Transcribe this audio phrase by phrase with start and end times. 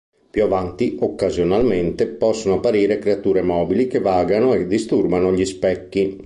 [0.31, 6.17] Più avanti, occasionalmente possono apparire creature mobili che vagano e disturbano gli specchi.